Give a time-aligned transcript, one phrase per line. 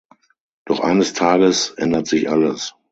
[0.65, 2.73] Doch eines Tages ändert sich alles.